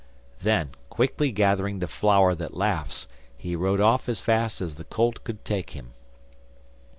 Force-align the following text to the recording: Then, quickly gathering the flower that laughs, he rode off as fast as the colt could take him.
Then, 0.41 0.71
quickly 0.89 1.31
gathering 1.31 1.77
the 1.77 1.87
flower 1.87 2.33
that 2.33 2.57
laughs, 2.57 3.07
he 3.37 3.55
rode 3.55 3.79
off 3.79 4.09
as 4.09 4.19
fast 4.19 4.59
as 4.59 4.77
the 4.77 4.83
colt 4.83 5.23
could 5.23 5.45
take 5.45 5.73
him. 5.77 5.93